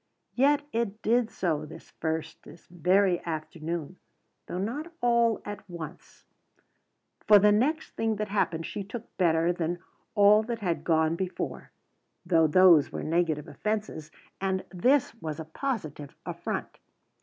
[0.33, 3.97] Yet it did so this first, this very afternoon,
[4.47, 6.25] though not all at once.
[7.27, 9.77] For the next thing that happened she took better than
[10.15, 11.69] all that had gone before,
[12.25, 14.09] though those were negative offences,
[14.41, 16.79] and this was a positive affront.